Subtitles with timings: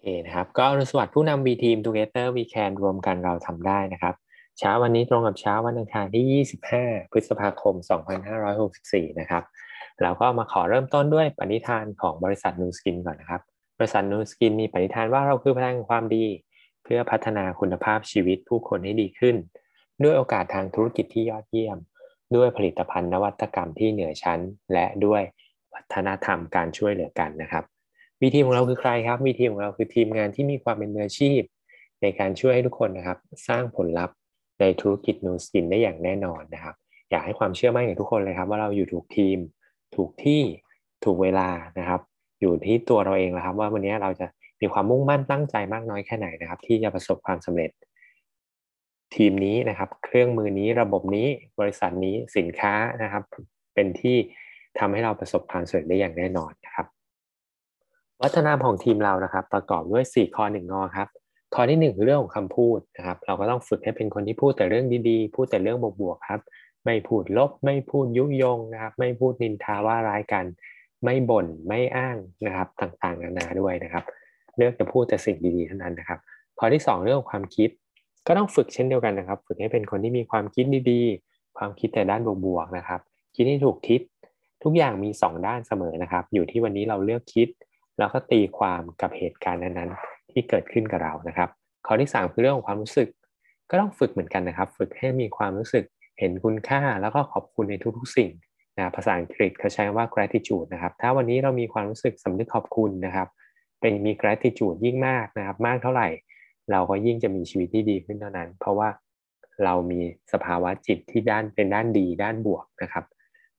[0.00, 4.14] เคนะครับก็อรุณสวัสดิ์ผู้นำ V Team Together We Can รวมกันเราทำได้นะครับ
[4.58, 7.74] เช้าวันนี้ตรงกับเช้าวันอังคารที่ 25 พฤษภาคม
[8.46, 9.42] 2564 นะครับ
[10.02, 13.42] เราก็มาขอเริ่มต้นด้วยปณิธานของบริษัทนูสกินก่อนนะครับ
[13.78, 16.26] บริษัทนูสกินมีปณิธานว่าเราคือพลังความดี
[16.84, 19.36] เพื่อพัฒนาคุณภาพชีวิตผู้คนให้ดีขึ้น
[20.04, 21.78] ด้วยโอกาสทางธุรกิจที่ยอดเยี่ยม
[22.36, 24.40] ด้วยผลิตภัณฑ์นวัตกรรมที่เหนือชั้น
[24.72, 25.22] และด้วย
[25.74, 27.64] วัฒนธรรมการช่วยเหลือกันนะครับ
[28.22, 31.40] วีทีของเราคือใครครับวีทีของเราคือทีมงานที่มีความเป็นมืออาชีพ
[32.02, 33.18] ในการช่วยให้ทุกคนนะครับ
[33.48, 34.16] สร้างผลลัพธ์
[34.60, 36.74] ในธุรกิจนูสกินได้อย่างแน่นอนนะครับ
[37.10, 39.38] อยากให้ความเชื่อมั่นกับทุกคนเลยครับ ว่าเราอยู่ถูกทีม
[39.96, 40.42] ถูกที่
[41.04, 41.48] ถูกเวลา
[41.78, 42.00] นะครับ
[42.40, 44.26] อยู่ที่ตัวเราเองแล้วครับ ว่าวันนี้เราจะ
[44.60, 47.70] มีความมุ่งมั่นตั้งใจมากน้อยแค่ไหนนะครับ ที่จะประสบความสำเร็จ
[49.14, 51.26] ทีมนี้นะครับ เครื่องมือนี้ระบบนี้
[51.60, 53.22] บริษัทนี้สินค้านะครับ
[53.74, 54.16] เป็นที่
[54.78, 56.86] ทำให้เราประสบความสำเร็จได้อย่างแน่นอนนะครับ
[58.22, 61.08] วัฒนธรรมของทีมเรานะครับ ประกอบด้วย 4 ข้อ1งอครับ
[61.54, 66.40] ข้อที่ 1 คือเรื่องของคำพูดนะครับ เราก็ต้องฝึกให้เป็นคนที่พูดแต่เรื่องดีๆ พูดแต่เรื่องบวกๆครับ
[66.84, 70.44] ไม่พูดลบ ไม่พูดยุยงนะครับ ไม่พูดนินทาว่าร้ายกัน
[71.04, 74.04] ไม่บ่น ไม่อ้างนะครับ ต่างๆนานาด้วยนะครับ
[74.56, 76.18] เลือกจะพูดแต่สิ่งดีๆเท่านั้นนะครับ
[76.58, 77.70] ข้อที่ 2 เรื่องความคิด
[78.26, 83.00] ก็ต้องฝึกเช่นเดียวกันนะครับ ฝึกให้เป็นคนที่มีความคิดดีๆ ความคิดแต่ด้านบวกๆนะครับ
[83.36, 84.00] คิดให้ถูกทิศ
[84.62, 87.48] ทุกอย่างมี 2 ด้านเสมอนะครับ อยู่ที่วันนี้เราเลือกคิด
[88.00, 91.48] แล้วก็ตีความกับเหตุการณ์นั้นๆที่เกิดขึ้นกับเรานะครับ
[91.86, 93.08] ข้อที่ 3 คือเรื่องของความรู้สึก
[93.70, 95.84] ก็ต้องฝึกเหมือนกันนะครับ ฝึกให้มีความรู้สึก
[96.18, 98.30] เห็นคุณค่าแล้วก็ขอบคุณในทุกๆสิ่ง
[98.76, 103.28] นะภาษาอังกฤษเขาใช้ว่า gratitude นะครับ ถ้าวันนี้เรามีความรู้สึกสำนึกขอบคุณนะครับ
[103.80, 106.08] เป็นมี gratitude ยิ่งมากนะครับ มากเท่าไหร่
[106.70, 108.88] เราก็ยิ่งจะมีชีวิตที่ดีขึ้นเท่านั้น เพราะว่า
[109.64, 110.00] เรามี
[110.32, 113.04] สภาวะจิตที่ด้านเป็นด้านดีด้านบวกนะครับ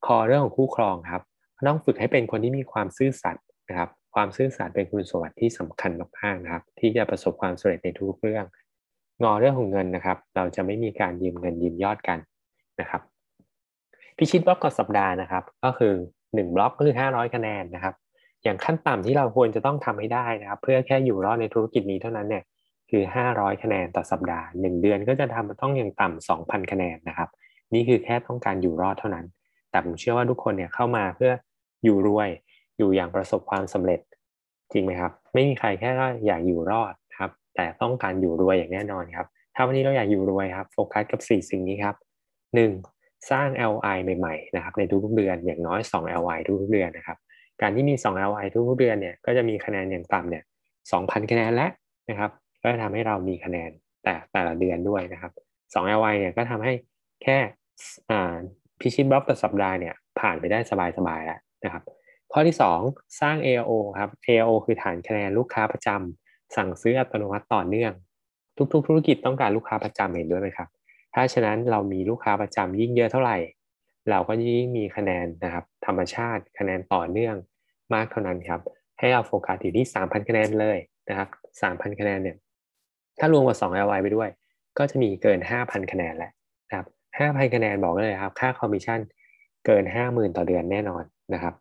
[0.06, 1.24] ข้อเรื่องของคู่ครองครับ
[1.68, 8.46] ต้องฝึกให้เป็นคนที่มีความซื่อสัตย์ นะครับ ความซื่อสัตย์เป็นคุณสมบัติที่สำคัญมากๆนะครับ ที่จะประสบความสำเร็จในทุกเรื่อง
[9.24, 12.20] งอเรื่องของเงินนะครับ เราจะไม่มีการยืมเงินยืมยอดกัน
[12.80, 13.02] นะครับ
[14.18, 15.94] พิชิตบล็อกก่อนสัปดาห์นะครับ ก็คือ
[16.26, 17.96] 1 บล็อกก็คือ 500 คะแนนนะครับ
[18.44, 22.44] อย่างขั้นต่ำที่เราควรจะต้องทำให้ได้นะครับ เพื่อแค่อยู่รอดในธุรกิจนี้เท่านั้นเนี่ย
[22.90, 23.04] คือ
[23.34, 27.30] 500 คะแนนต่อสัปดาห์ 1 เดือนก็จะทำต้องอย่างต่ำ2,000 คะแนนนะครับ
[27.74, 29.26] นี่คือแค่ต้องการอยู่รอดเท่านั้น
[29.70, 31.32] แต่ผมเชื่อว่าทุกคนเนี่ยเข้ามาเพื่อ
[31.84, 32.30] อยู่รวย
[32.78, 34.00] อยู่อย่างประสบความสำเร็จ
[34.72, 35.90] จริงไหมครับ ไม่มีใครแค่
[36.28, 41.96] อยากอยู่รอดครับ แต่ต้องการอยู่รวยอย่างแน่นอนครับ ถ้าวันนี้เราอยากอยู่รวยครับโฟกัสกับ 4 สิ่งนี้ครับ
[42.62, 43.32] 1.
[43.32, 47.18] สร้าง LI ใหม่ๆนะครับในทุกๆเดือนอย่างน้อย 2 LI ทุกๆเดือนนะครับ
[47.62, 50.44] การที่มี 2 LI ทุกๆเดือนเนี่ยก็จะมีคะแนนอย่างต่ำเนี่ย
[50.88, 51.72] 2,000 คะแนนแล้ว
[52.10, 52.32] นะครับ
[52.64, 53.70] ก็จะทำให้เรามีคะแนน
[54.04, 55.32] แต่แต่ละเดือนด้วยนะครับ
[55.64, 56.74] 2 LI เนี่ยก็ทำให้
[57.24, 57.38] แค่
[58.80, 60.60] พิชิตบล็อกต่อสัปดาห์เนี่ยผ่านไปได้
[60.98, 61.84] สบายๆแล้วนะครับ
[62.34, 62.56] ข้อที่
[62.88, 67.94] 2 สร้าง AO ครับ AO คือฐานคะแนนลูกค้าประจำสั่งซื้ออัตโนมัติต่อเนื่อง
[68.74, 70.70] ทุก ๆ ธุรกิจต้องการลูกค้าประจำเห็นด้วยไหมครับ
[71.14, 73.38] ถ้าฉะนั้นเรามีลูกค้าประจำยิ่งเยอะเท่าไหร่
[74.10, 77.36] เราก็ยิ่งมีคะแนนนะครับธรรมชาติคะแนนต่อเนื่อง
[77.94, 78.62] มากเท่านั้นครับ
[79.00, 80.78] ให้เราโฟกัสอยู่ที่ 3,000 คะแนนเลย
[81.10, 81.28] นะครับ
[81.62, 82.38] 3,000 คะแนนเนี่ย
[83.20, 84.30] ถ้ารวมกับ 2 LY ไปด้วย
[84.78, 86.32] ก็จะมีเกิน 5,000 คะแนนแหละ
[86.68, 86.88] นะครับ
[87.20, 89.00] 5,000 คะแนนบอกเลยครับ ค่าคอมมิชชั่น
[89.66, 91.04] เกิน 50,000 ต่อเดือนแน่นอน
[91.34, 91.54] นะครับ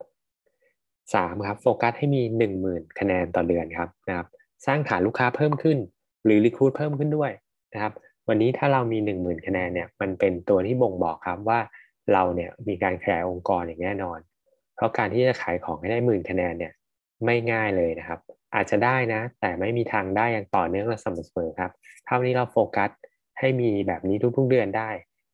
[1.15, 4.27] สามครับโฟกัสให้มีหนึ่งหมื่นคะแนนต่อเดือนครับนะครับ
[4.67, 5.79] สร้างฐานลูกค้าเพิ่มขึ้น
[6.25, 7.31] หรือรีคูดเพิ่มขึ้นด้วย
[7.73, 7.93] นะครับ
[8.29, 11.61] วันนี้ถ้าเรามีหนึ่งหมื่นคะแนนเนี่ยมันเป็นตัวที่บ่งบอกครับว่า
[12.13, 14.19] เราเนี่ยมีการขยายองค์กรอย่างแน่นอน
[14.77, 16.73] เพราะการที่จะขายของให้ได้หมื่นคะแนนเนี่ย
[17.25, 18.21] ไม่ง่ายเลยนะครับ
[18.55, 21.71] อาจจะได้นะ แต่ไม่มีทางได้อย่างต่อเนื่องและสม่ำเสมอครับ
[22.07, 22.91] ถ้านี้เราโฟกัส
[23.39, 24.91] ให้มีแบบนี้ทุกๆเดือนได้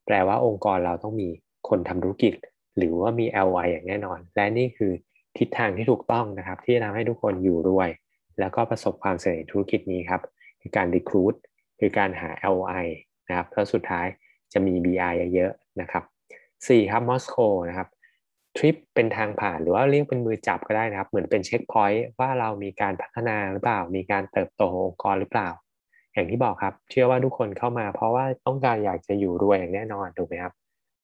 [0.07, 1.29] แปลว่าองค์กรเราต้องมี
[1.69, 2.35] คนทำธุรกิจ
[2.77, 4.93] หรือว่ามี LY อย่างแน่นอน และนี่คือ
[5.39, 7.91] ทิศทางที่ถูกต้องนะครับ ที่จะทำให้ทุกคนอยู่รวย
[8.41, 10.23] แล้วก็ประสบความสำเร็จธุรกิจนี้ครับ
[10.61, 11.35] คือการ recruit
[11.81, 12.87] คือการหา LI
[13.29, 14.07] นะครับแล้วสุดท้าย
[14.53, 16.05] จะมี BI เยอะๆนะครับ
[16.47, 17.37] 4ครับมอสโก
[17.69, 17.89] นะครับ
[18.57, 25.49] ทริปเป็นทางผ่านหรือว่าเรียกเป็นมือจับก็ได้นะครับ เหมือนเป็นเช็คพอยต์ว่าเรามีการพัฒนาหรือเปล่า มีการเติบโตองค์กรหรือเปล่า
[26.13, 30.53] อย่างที่บอกครับ เชื่อว่าทุกคนเข้ามาเพราะว่าต้องการอยากจะอยู่รวยอย่างแน่นอนถูกไหมครับ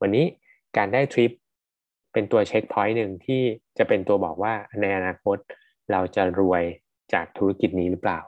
[0.00, 0.24] วันนี้
[0.76, 1.30] การได้ทริป
[2.12, 3.42] เป็นตัวเช็คพอยต์หนึ่งที่
[3.78, 5.36] จะเป็นตัวบอกว่าในอนาคต
[5.92, 6.62] เราจะรวย
[7.12, 8.20] จากธุรกิจนี้หรือเปล่า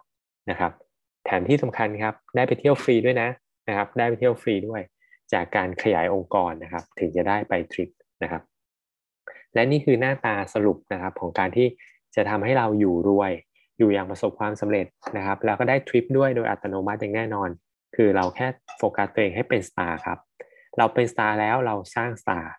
[0.51, 0.73] นะครับ
[1.25, 3.29] แถมที่สำคัญครับได้ไปเที่ยวฟรีด้วยนะ
[3.69, 4.83] นะครับ ได้ไปเที่ยวฟรีด้วย
[5.33, 7.89] จากการขยายองค์กรนะครับ ถึงจะได้ไปทริป
[8.23, 8.43] นะครับ
[9.55, 11.67] และนี่คือหน้าตาสรุปนะครับของการที่
[12.17, 13.33] จะทำให้เราอยู่รวย
[13.79, 17.49] อยู่อย่างประสบความสำเร็จนะครับ แล้วก็ได้ทริปด้วยโดยอัตโนมัติอย่างแน่นอน
[17.97, 18.47] คือเราแค่
[18.79, 20.19] โฟกัสตัวเองให้เป็น star ครับ
[20.79, 22.51] เราเป็น star แล้วเราสร้าง star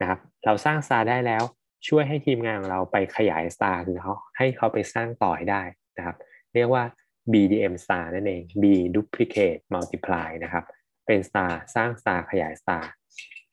[0.00, 1.42] นะครับเราสร้าง star ได้แล้ว
[1.88, 5.62] ช่วยให้ทีมงานของเราไปขยาย star คือเขาให้เขาไปสร้างต่อให้ได้
[5.98, 6.16] นะครับ
[6.54, 6.84] เรียกว่า
[7.32, 8.64] BDM star นั่นเอง be
[8.94, 10.64] duplicate multiply นะครับ
[11.06, 12.84] เป็น star สร้าง star ขยาย star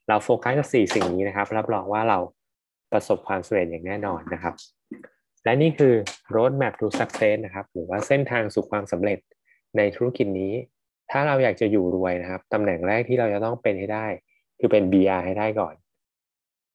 [0.07, 2.19] เราโฟกัสกับ4สิ่งนี้นะครับ รับรองว่าเรา
[2.91, 4.53] ประสบความสำเร็จอย่างแน่นอนนะครับ
[5.43, 5.93] และนี่คือ
[6.35, 9.19] road map to success นะครับ หรือว่าเส้นทางสู่ความสำเร็จ
[9.77, 10.53] ในธุรกิจนี้
[11.11, 14.07] ถ้าเราอยากจะอยู่รวยนะครับตำแหน่งแรกที่เราจะต้องเป็นให้ได้
[14.59, 15.75] คือเป็น BR ให้ได้ก่อน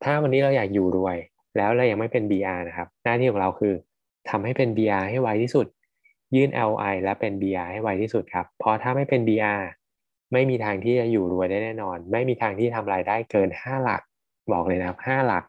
[0.03, 1.17] ถ้าวันนี้เราอยากอยู่รวย
[1.57, 3.75] แล้วเรายังไม่เป็น BR นะครับ หน้าที่ของเราคือ
[4.31, 5.67] ทำให้เป็น BR ให้ไวที่สุด
[6.35, 9.63] ยื่น LI และเป็น BR ให้ไวที่สุดครับ เพราะถ้าไม่เป็น BR
[10.33, 14.03] ไม่มีทางที่จะอยู่รวยได้แน่นอน ไม่มีทางที่ทำรายได้เกิน 5 หลัก
[14.53, 15.45] บอกเลยนะครับ 5 หลัก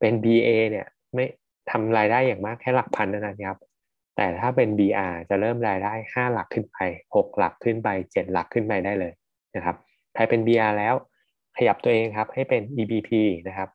[0.00, 1.24] เป็น BA เนี่ยไม่
[1.70, 3.58] ทำรายได้อย่างมากแค่หลักพันเท่านั้นครับ
[4.16, 6.78] แต่ถ้าเป็น BR จะเริ่มรายได้ 5 หลักขึ้นไป
[7.14, 9.12] 6 หลักขึ้นไป 7 หลักขึ้นไปได้เลย
[9.56, 9.76] นะครับ
[10.14, 10.94] ใครเป็น BR แล้ว
[11.56, 13.10] ขยับตัวเองครับให้เป็น EBP
[13.48, 13.68] นะครับ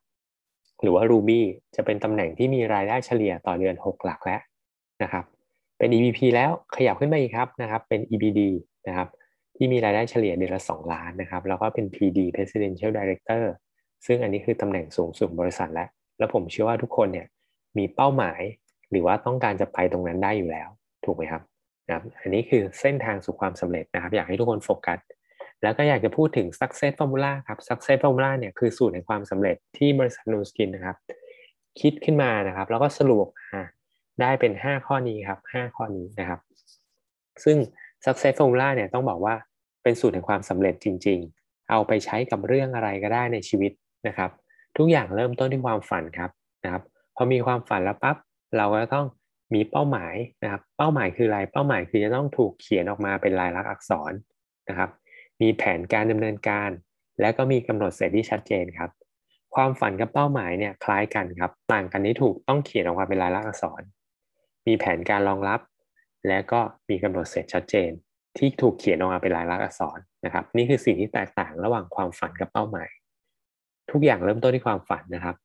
[0.82, 1.40] หรือว่า Ruby
[1.76, 4.40] จะเป็นตำแหน่งที่มีรายได้เฉลี่ยต่อเดือน 6 หลักแล้ว
[5.02, 5.24] นะครับ
[5.78, 8.40] เป็น EBP แล้วขยับขึ้นไปอีกครับนะครับ เป็น EBD
[8.88, 9.08] นะครับ
[9.56, 13.42] ที่มีรายได้เฉลี่ยเดือนละ 2 ล้านนะครับ แล้วก็เป็น PD Presidential Director
[14.06, 15.88] ซึ่งอันนี้คือตำแหน่งสูงสุดบริษัทแล้ว
[16.18, 17.26] แล้วผมเชื่อว่าทุกคนเนี่ย
[17.78, 18.40] มีเป้าหมาย
[18.90, 20.68] หรือว่าต้องการจะไปตรงนั้นได้อยู่แล้ว
[21.04, 21.42] ถูกไหมครับ
[21.86, 24.98] นะครับ อันนี้คือเส้นทางสู่ความสำเร็จนะครับ อยากให้ทุกคนโฟกัส
[25.62, 30.96] แล้วก็อยากจะพูดถึง success formula ครับ success formula เนี่ยคือสูตรแห่งความสำเร็จที่บริษัทนูสกินนะครับ
[31.80, 33.26] คิดขึ้นมานะครับ แล้วก็สรุป
[34.20, 36.40] ได้เป็น 5 ข้อนี้ครับ 5 ข้อนี้นะครับ
[37.44, 37.56] ซึ่ง
[38.04, 39.34] success formula เนี่ยต้องบอกว่า
[39.82, 43.72] เป็นสูตรแห่งความสำเร็จจริง ๆ เอาไปใช้กับเรื่องอะไรก็ได้ในชีวิต
[44.06, 44.30] นะครับ
[44.76, 46.30] ทุกอย่างเริ่มต้นที่ความฝันครับ
[46.64, 46.82] นะครับ
[47.16, 48.16] พอมีความฝันแล้วปั๊บ
[48.56, 49.06] เราก็ต้อง
[49.54, 54.12] มีเป้าหมายนะครับ เป้าหมายคืออะไร เป้าหมายคือจะต้องถูกเขียนออกมาเป็นลายลักษณ์อักษร
[54.68, 54.90] นะครับ
[55.42, 56.70] มีแผนการดำเนินการ
[57.20, 58.90] และก็มีกำหนดเสร็จที่ชัดเจนครับ
[59.54, 63.82] ความฝันกับเป้าหมายเนี่ยคล้ายกันครับ ต่างกันที่ถูกต้องเขียนออกมาเป็นลายลักษณ์อักษร
[64.66, 65.60] มีแผนการรองรับ
[66.28, 67.90] และก็มีกำหนดเสร็จชัดเจน
[68.38, 72.88] ที่ถูกเขียนออกมาเป็นลายลักษณ์อักษรนะครับ นี่คือสิ่งที่แตกต่างระหว่างความฝันกับเป้าหมาย
[73.90, 75.36] ทุกอย่างเริ่มต้นที่ความฝันนะครับ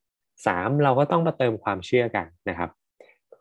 [0.47, 2.69] สามเราก็ต้องมาเติมความเชื่อกันนะครับ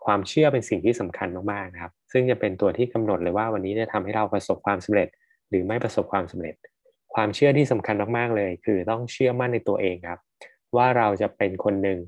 [0.07, 5.09] ความเชื่อเป็นสิ่งที่สำคัญมากๆนะครับ ซึ่งจะเป็นตัวที่กำหนดเลยว่าวันนี้จะทำให้เราประสบความสำเร็จ
[5.53, 6.57] หรือไม่ประสบความสำเร็จ
[7.15, 10.21] ความเชื่อที่สำคัญมากๆเลย คือต้องเชื่อมั่นในตัวเองครับ
[10.77, 11.99] ว่าเราจะเป็นคนหนึ่ง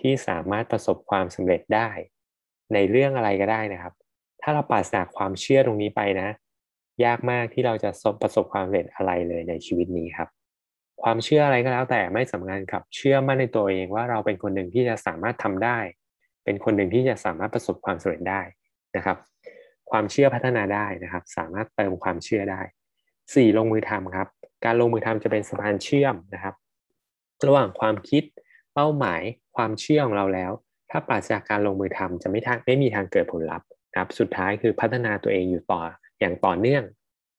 [0.00, 1.88] ที่สามารถประสบความสำเร็จได้
[2.74, 3.94] ในเรื่องอะไรก็ได้นะครับ
[4.42, 6.28] ถ้าเราปราศจากความเชื่อตรงนี้ไปนะ
[7.04, 7.90] ยากมากที่เราจะ
[8.22, 10.28] ประสบความสำเร็จอะไรเลยในชีวิตนี้ครับ
[11.02, 15.78] ความเชื่ออะไรก็แล้วแต่ไม่สำคัญครับ เชื่อมั่นในตัวเองว่าเราเป็นคนหนึ่งที่จะสามารถทำได้
[16.44, 18.42] เป็นคนหนึ่งที่จะสามารถประสบความสำเร็จได้
[18.96, 19.16] นะครับ
[19.90, 22.60] ความเชื่อพัฒนาได้นะครับ สามารถเติมความเชื่อได้
[23.34, 24.28] สี่ลงมือทำครับ
[24.64, 26.54] การลงมือทำจะเป็นสะพานเชื่อมนะครับ
[27.46, 28.22] ระหว่างความคิด
[28.74, 29.22] เป้าหมาย
[29.56, 30.52] ความเชื่อของเราแล้ว
[30.90, 35.80] ถ้าปราศจากการลงมือทำจะไม่ทางไม่มีทางเกิดผลลัพธ์นะครับสุดท้ายคือพัฒนาตัวเองอยู่ต่อ
[36.20, 36.84] อย่างต่อเนื่อง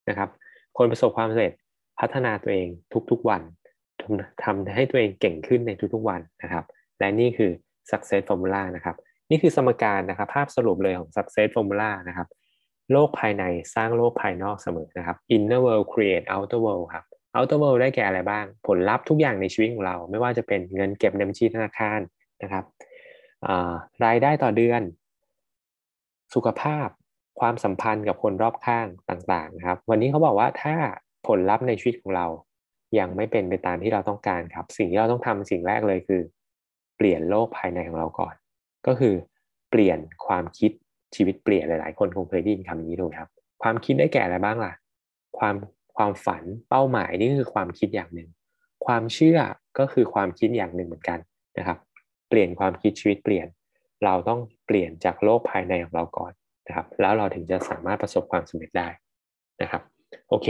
[0.10, 0.30] นะครับ
[0.78, 1.54] คนประสบความสำเร็จ
[2.00, 2.68] พัฒนาตัวเอง
[3.12, 3.42] ทุกๆวัน
[4.44, 6.66] ทำให้ตัวเองเก่งขึ้นในทุกๆวันนะครับ
[7.00, 7.52] และนี่คือ
[7.92, 8.96] success formula นะครับ
[9.30, 12.28] นี่คือสมการนะครับ ภาพสรุปเลยของ success formula นะครับ
[12.92, 13.44] โลกภายใน
[13.76, 17.06] สร้างโลกภายนอกเสมอนะครับ inner world create outer world ครับ
[17.36, 22.00] outer world ได้แก่อะไรบ้าง ผลลัพธ์ทุกอย่างในชีวิตของเรา ไม่ว่าจะเป็นเงินเก็บในบัญชีธนาคาร
[22.44, 22.64] นะครับ
[24.06, 24.82] รายได้ต่อเดือน
[26.34, 26.88] สุขภาพ
[27.40, 30.76] ความสัมพันธ์กับคนรอบข้างต่างๆนะครับ วันนี้เขาบอกว่าถ้า
[31.28, 32.28] ผลลัพธ์ในชีวิตของเรา
[33.00, 36.22] ยังไม่เป็นไปตามที่เราต้องการครับ สิ่งที่เราต้องทำสิ่งแรกเลยคือ
[36.98, 38.34] เปลี่ยนโลกภายในของเราก่อน
[38.88, 39.16] ก็คือ
[39.70, 40.72] เปลี่ยนความคิด
[41.16, 43.30] ชีวิตเปลี่ยนหลายๆ คนคงเคยได้ยินคำนี้ถูกครับ
[43.64, 44.74] ความคิดได้แก่อะไรบ้างล่ะ
[45.38, 45.56] ความ
[45.98, 48.30] ความฝันเป้าหมายนี่คือความคิดอย่างหนึ่ง
[48.86, 49.40] ความเชื่อ
[49.80, 51.20] ก็คือความคิดอย่างหนึ่งเหมือนกัน
[51.58, 51.78] นะครับ
[52.30, 53.48] เปลี่ยนความคิดชีวิตเปลี่ยน
[54.06, 56.32] เราต้องเปลี่ยนจากโลกภายในของเราก่อน
[56.68, 58.88] นะครับ แล้วเราถึงจะสามารถประสบความสำเร็จได้
[59.62, 59.82] นะครับ
[60.30, 60.48] โอเค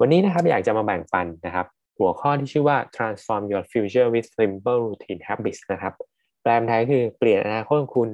[0.00, 1.66] วันนี้นะครับอยากจะมาแบ่งปันนะครับ
[1.98, 5.94] หัวข้อที่ชื่อว่า transform your future with simple routine habits นะครับ
[6.42, 8.08] แปลไทยคือเปลี่ยนอนาคตของคุณ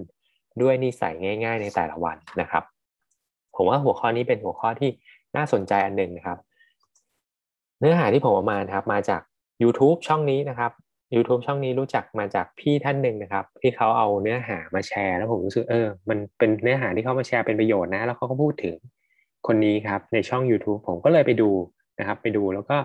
[0.63, 2.65] ด้วยนิสัยง่าย ๆ ในแต่ละวันนะครับ
[3.57, 4.91] ผมว่าหัวข้อนี้เป็นหัวข้อที่
[5.37, 6.39] น่าสนใจอันหนึ่งนะครับ
[7.81, 9.21] เนื้อหาที่ผมเอามาครับมาจาก
[9.63, 10.73] YouTube ช่องนี้นะครับ
[11.15, 18.75] YouTube ช่องนี้รู้จักมาจากพี่ท่านหนึ่งนะครับ ที่เขาเอาเนื้อหามาแชร์ แล้วผมรู้สึกเออ มันเป็นเนื้อหาที่เขามาแชร์เป็นประโยชน์นะ แล้วเขาก็พูดถึง
[19.47, 21.51] คนนี้ครับ ในช่อง YouTube ผมก็เลยไปดู
[22.01, 22.77] นะครับ ไปดูแล้วก็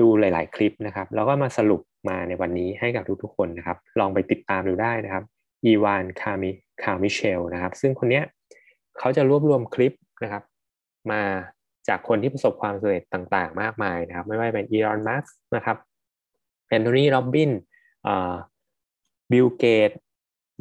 [0.00, 5.24] ดูหลาย ๆ คลิปนะครับ แล้วก็มาสรุปมาในวันนี้ให้กับทุกๆคนนะครับ ลองไปติดตามดูได้นะครับ
[5.64, 8.24] Evan Carmi Carmichael นะครับ ซึ่งคนเนี้ย
[8.98, 9.92] เขาจะรวบรวมคลิป
[10.24, 10.42] นะครับ
[11.12, 11.22] มา
[11.88, 15.26] จากคนที่ประสบความสำเร็จต่างๆ มากมายนะครับ ไม่ว่าเป็น Elon Musk
[15.56, 15.76] นะครับ
[16.68, 17.50] Anthony Robbins
[19.32, 19.90] Bill Gates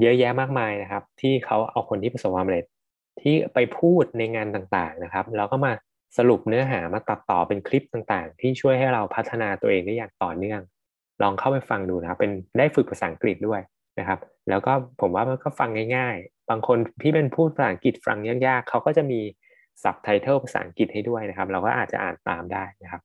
[0.02, 2.66] เยอะแยะมากมายนะครับ ที่เขาเอาคนที่ประสบความสำเร็จ
[3.22, 5.72] ที่ไปพูดในงานต่างๆนะครับ แล้วก็มา
[6.18, 10.62] สรุปเนื้อหามาตัดต่อเป็นคลิปต่างๆ ที่ช่วยให้เราพัฒนาตัวเองได้อย่างต่อเนื่อง
[11.22, 13.62] ลองเข้าไปฟังดูนะครับเป็นได้ฝึกภาษาอังกฤษด้วย
[14.00, 14.20] นะครับ
[14.50, 19.20] แล้วก็ผมว่ามันก็ฟังง่าย ๆ บางคนที่เป็นพูดภาษาอังกฤษฟังยากๆเขาก็จะมี
[19.84, 23.02] ซับไตเติลภาษาอังกฤษให้ด้วยนะครับ เราก็อาจจะอ่านตามได้นะครับ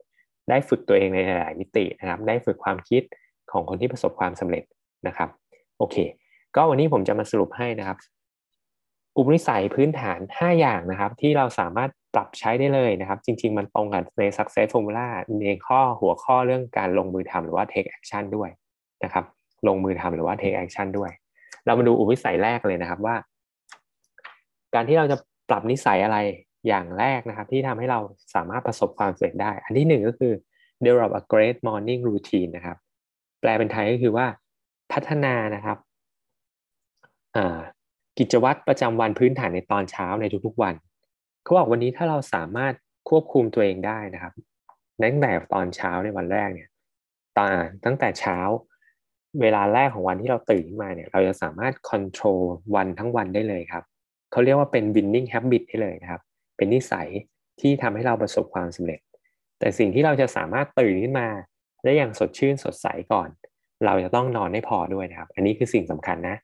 [0.51, 3.03] ได้ฝึกตัวเองในหลายมิตินะครับ ได้ฝึกความคิด
[3.53, 4.65] ของคนที่ประสบความสำเร็จ
[5.07, 5.29] นะครับ
[5.79, 5.97] โอเค
[6.57, 7.99] ก็วันนี้ผมจะมาสรุปให้นะครับ
[9.17, 15.09] อุปนิสัยพื้นฐาน 5 อย่างนะครับ ที่เราสามารถปรับใช้ได้เลยนะครับ จริง ๆ มันตรงกับใน success formula
[15.41, 18.51] ในข้อหัวข้อเรื่องการลงมือทำหรือว่า take action ด้วย
[19.05, 19.25] นะครับ
[19.69, 21.11] ลงมือทำหรือว่า take action ด้วย
[21.67, 23.17] เรามาดูอุปนิสัยแรกเลยนะครับว่า
[24.75, 25.17] การที่เราจะ
[25.49, 26.19] ปรับนิสัยอะไร
[26.69, 28.01] อย่างแรกนะครับ ที่ทำให้เรา
[28.35, 30.33] สามารถประสบความสำเร็จได้ อันที่หนึ่งก็คือ
[30.85, 32.77] develop a great morning routine นะครับ
[33.41, 34.27] แปลเป็นไทยก็คือว่า
[34.93, 35.79] พัฒนานะครับ
[38.19, 40.75] กิจวัตรประจำวันพื้นฐานในตอนเช้าในทุกๆวัน
[41.43, 42.75] เขาบอกวันนี้ถ้าเราสามารถ
[43.09, 44.33] ควบคุมตัวเองได้นะครับ
[45.03, 46.69] ตั้งแต่ตอนเช้าในวันแรกเนี่ย
[47.39, 47.49] ตา
[47.85, 48.39] ตั้งแต่เช้า
[49.43, 52.39] เวลาแรกของวันที่เราตื่นขึ้นมาเนี่ยเราจะสามารถควบคุม
[52.75, 53.85] วันทั้งวันได้เลยครับ
[54.33, 56.21] เขาเรียกว่าเป็น winning habit ได้เลยนะครับ
[56.57, 57.09] เป็นนิสัย
[57.61, 59.01] ที่ทำให้เราประสบความสำเร็จ
[59.59, 61.29] แต่สิ่งที่เราจะสามารถตื่นขึ้นมา
[61.85, 63.29] ได้อย่างสดชื่นสดใสก่อน
[63.87, 66.37] เราจะต้องนอนให้พอด้วยนะครับ อันนี้คือสิ่งสำคัญนะ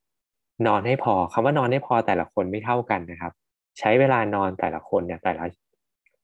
[0.66, 3.32] นอนให้พอคำว่านอนให้พอแต่ละคนไม่เท่ากันนะครับ
[3.78, 5.44] ใช้เวลานอนแต่ละคนเนี่ยแต่ละ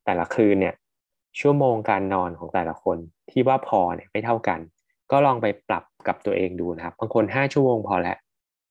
[0.05, 0.75] แต่ละคืนเนี่ย
[1.39, 2.97] ชั่วโมงการนอนของแต่ละคน
[3.29, 4.59] ที่ว่าพอเนี่ยไม่เท่ากัน
[5.11, 8.17] ก็ลองไปปรับกับตัวเองดูนะครับ บางคนห้าชั่วโมงพอแล้ว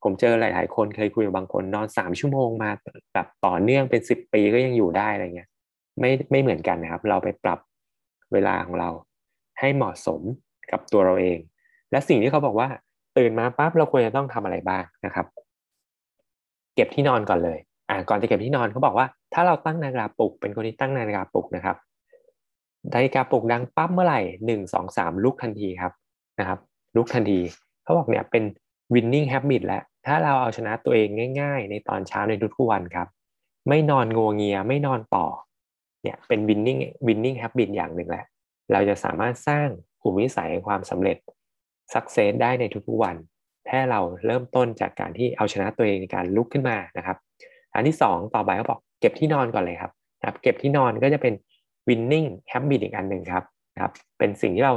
[0.02, 2.70] ผมเจอหลาย ๆ คนเคยคุยกับบางคนนอนสามชั่วโมงมา
[3.14, 5.48] แบบต่อเนื่องเป็นสิบปีก็ยังอยู่ได้อะไรเงี้ย
[6.00, 7.58] ไม่ไม่เหมือนกันนะครับ เราไปปรับ
[8.32, 8.90] เวลาของเรา
[9.58, 10.20] ให้เหมาะสม
[10.70, 11.38] กับตัวเราเอง
[11.90, 12.68] และสิ่งที่เขาบอกว่า
[13.18, 15.26] ตื่นมาปั๊บเราควรจะต้องทำอะไรบ้างนะครับ
[16.74, 17.58] เก็บที่นอนก่อนเลย
[17.90, 21.76] อ่าก่อนจะเก็บที่นอนเขาบอกว่า ถ้าเราตั้งนาฬิกาปลุก เป็นคนที่ตั้งนาฬิกาปลุกนะครับ
[22.94, 25.92] นาฬิกาปลุกดังปั๊บเมื่อไหร่หนึ่งสองสามลุกทันทีครับ
[26.40, 26.58] นะครับ
[26.96, 27.40] ลุกทันที
[27.82, 28.44] เขาบอกเนี่ยเป็น
[28.94, 31.08] winning habit แล้วถ้าเราเอาชนะตัวเอง
[31.40, 33.08] ง่าย ๆ ในตอนเช้าในทุกวันครับ
[33.68, 35.26] ไม่นอนงวงเงียไม่นอนต่อ
[36.02, 38.24] เนี่ยเป็น winning winning habit อย่างหนึ่งแหละ
[38.72, 39.68] เราจะสามารถสร้าง
[40.02, 41.16] กลุ่มวิสัยความสำเร็จ
[41.92, 43.16] success ได้ในทุกๆวัน
[43.66, 47.16] แค่เราเริ่มต้นจากการที่เอาชนะตัวเองในการลุกขึ้นมานะครับ
[47.74, 51.34] อันที่ 2 ต่อไปเขาบอกเก็บที่นอนก่อนเลยครับนะครับ เก็บที่นอนก็จะเป็น
[51.88, 54.74] winning habit อีกอันหนึ่งครับนะครับ เป็นสิ่งที่เรา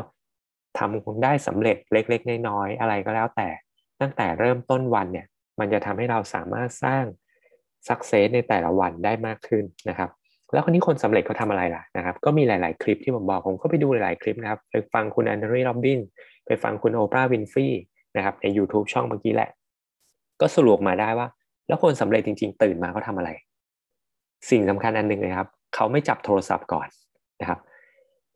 [0.78, 3.50] ทำได้สำเร็จเล็กๆน้อยๆอะไรก็แล้วแต่
[4.02, 5.28] ตั้งแต่เริ่มต้นวันเนี่ย
[5.60, 7.04] มันจะทำให้เราสามารถสร้าง
[7.88, 10.10] success ในแต่ละวันได้มากขึ้นนะครับ
[10.54, 16.00] แล้วคนนี้คนสำเร็จเขาทำอะไรล่ะนะครับ ก็มีหลาย ๆ คลิปที่ผมบอกผมก็ไปดูหลายๆคลิปนะครับไปฟังคุณ Anthony Robbins
[16.46, 17.68] ไปฟังคุณ Oprah Winfrey
[18.16, 19.50] นะครับใน YouTube ช่องเมื่อกี้แหละ
[20.42, 21.28] ก็สรุปมาได้ว่า
[21.68, 23.30] แล้วคนสำเร็จจริง ๆ ตื่นมาเขาทำอะไร
[24.50, 26.88] สิ่งสำคัญอันหนึ่งเลยครับเขาไม่จับโทรศัพท์ก่อน
[27.42, 27.60] นะครับ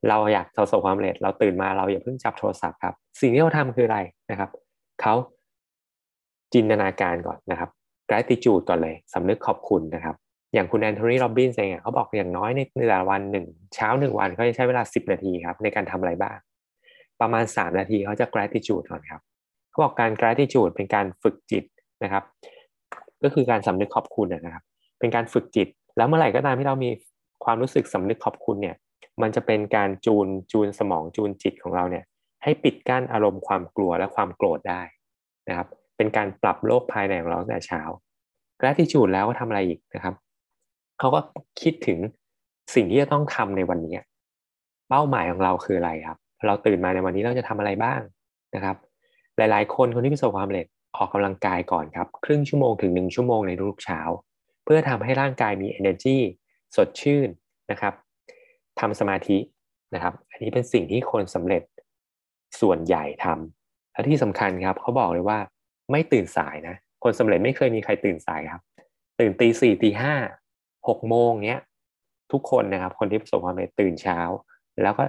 [0.09, 3.99] เราอยากประสบความสำเร็จเราตื่นมาเราอย่าเพิ่งจับโทรศัพท์ครับ สิ่งที่เขาทำคืออะไร
[4.31, 4.49] นะครับ
[5.01, 5.13] เขา
[6.53, 7.69] จินตนาการก่อนนะครับ
[8.09, 10.15] gratitude ก่อนเลยสำนึกขอบคุณนะครับ
[10.53, 13.45] อย่างคุณแอนโทนีโรบินส์เองเขาบอกอย่างน้อยในแต่ละวันหนึ่ง
[13.75, 16.37] เช้าหนึ่งวันเขาจะใช้เวลาสิบนาทีครับในการทำอะไรบ้าง
[17.21, 19.21] ประมาณสามนาทีเขาจะ gratitude ก่อนครับ
[19.69, 21.63] เขาบอกการ gratitude เป็นการฝึกจิต
[22.03, 22.23] นะครับ
[23.23, 24.63] ก็คือการสำนึกขอบคุณนะครับ
[24.99, 26.89] เป็นการฝึกจิต แล้วเมื่อไหร่ก็ตามที่เรามี
[27.43, 28.75] ความรู้สึกสำนึกขอบคุณเนี่ย
[29.21, 32.03] มันจะเป็นการจูนจูนสมองจูนจิตของเราเนี่ย
[32.43, 34.81] ให้ปิดกั้นอารมณ์ความกลัวและความโกรธได้
[35.49, 35.67] นะครับ
[35.97, 37.81] เป็นการปรับโลกภายในของเราตั้งแต่เช้า
[38.59, 40.15] gratitude แล้วก็ทำอะไรอีกนะครับ
[40.99, 41.19] เขาก็
[41.61, 41.99] คิดถึง
[42.75, 43.97] สิ่งที่จะต้องทำในวันนี้
[44.89, 46.17] เป้าหมายของเราคืออะไรครับ
[46.47, 48.01] เราตื่นมาในวันนี้เราจะทำอะไรบ้าง
[48.55, 48.77] นะครับ
[49.37, 53.99] หลาย ๆ คนคนที่ประสบความสำเร็จออกกำลังกายก่อนครับ ครึ่งชั่วโมงถึงหนึ่งชั่วโมงในทุกเช้า
[54.63, 56.17] เพื่อทำให้ร่างกายมี energy
[56.75, 57.29] สดชื่น
[57.71, 57.93] นะครับ
[58.79, 59.37] ทำสมาธิ
[59.93, 61.63] นะครับ อันนี้เป็นสิ่งที่คนสำเร็จ
[62.61, 65.39] ส่วนใหญ่ทำและที่สำคัญครับเขาบอกเลยว่า
[65.91, 68.61] ไม่ตื่นสายนะ คนสำเร็จไม่เคยมีใครตื่นสายครับ
[69.19, 70.15] ตื่นตีสี่ตีห้า
[70.87, 71.61] หกโมงเนี้ย
[72.31, 74.19] ทุกคนนะครับ คนที่ประสบความสำเร็จตื่นเช้า
[74.83, 75.03] แล้วก็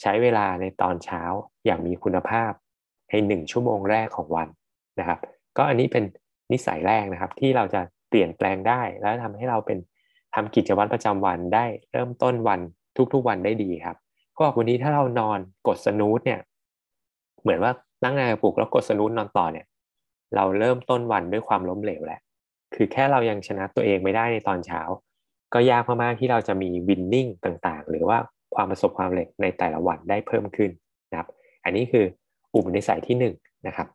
[0.00, 1.22] ใช้เวลาในตอนเช้า
[1.64, 2.52] อย่างมีคุณภาพ
[3.10, 4.48] ในหนึ่งชั่วโมงแรกของวัน
[4.98, 5.18] นะครับ
[5.56, 6.04] ก็อันนี้เป็น
[6.52, 9.78] นิสัยแรกนะครับ ที่เราจะเปลี่ยนแปลงได้ แล้วทำให้เราเป็น
[10.34, 12.60] ทำกิจวัตรประจำวันได้เริ่มต้นวัน
[13.12, 13.96] ทุกๆวันได้ดีครับ
[14.38, 16.40] ก็วันนี้ถ้าเรานอนกดสนูตเนี่ย
[17.42, 17.72] เหมือนว่า
[18.04, 19.66] นั่งในปลุกแล้วกดสนูตนอนต่อเนี่ย
[20.36, 22.20] เราเริ่มต้นวันด้วยความล้มเหลวแหล้ว
[22.74, 24.80] คือแค่เรายังชนะตัวเองไม่ได้ในตอนเช้า
[25.54, 28.18] ก็ยากมากๆที่เราจะมีวินนิ่งต่างๆ หรือว่า
[28.54, 30.70] ความประสบความสำเร็จในแต่ละวันได้เพิ่มขึ้น
[31.10, 31.28] นะครับ
[31.64, 32.04] อันนี้คือ
[32.54, 33.24] อุปนิสัยที่1น
[33.66, 33.88] นะครับ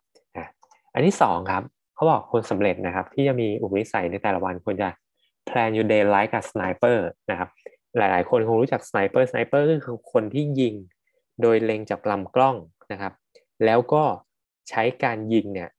[0.93, 1.63] อันที่2ครับ
[1.95, 4.87] เขาบอกคนสำเร็จนะครับ ที่จะมีอุปนิสัยในแต่ละวันควรจะ
[5.49, 6.97] plan your day like a sniper
[7.31, 7.49] นะครับ
[7.97, 10.73] หลาย ๆ คนคงรู้จัก sniper sniper ก็คือคนที่ยิง
[11.41, 12.55] โดยเล็งจากลำกล้อง
[12.91, 13.13] นะครับ
[13.65, 14.03] แล้วก็
[14.69, 15.69] ใช้การยิงเนี่ย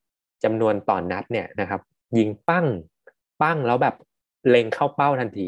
[0.44, 1.80] จำนวนต่อนัดเนี่ยนะครับ
[2.18, 2.66] ยิงปั้ง
[3.42, 3.94] ปั้งแล้วแบบ
[4.48, 5.46] เล็งเข้าเป้าทันที